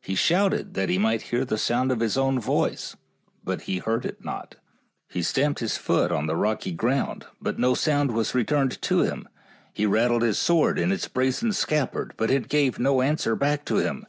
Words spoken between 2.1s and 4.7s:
own voice, but he heard it not.